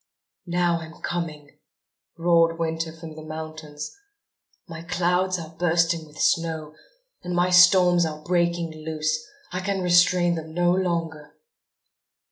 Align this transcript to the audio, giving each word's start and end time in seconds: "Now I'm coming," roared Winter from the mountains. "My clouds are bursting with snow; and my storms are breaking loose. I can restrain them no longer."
"Now 0.47 0.79
I'm 0.79 0.99
coming," 1.03 1.59
roared 2.17 2.57
Winter 2.57 2.91
from 2.91 3.15
the 3.15 3.21
mountains. 3.21 3.95
"My 4.67 4.81
clouds 4.81 5.37
are 5.37 5.55
bursting 5.59 6.07
with 6.07 6.17
snow; 6.19 6.73
and 7.21 7.35
my 7.35 7.51
storms 7.51 8.03
are 8.03 8.23
breaking 8.23 8.71
loose. 8.83 9.23
I 9.51 9.59
can 9.59 9.83
restrain 9.83 10.33
them 10.33 10.55
no 10.55 10.71
longer." 10.71 11.35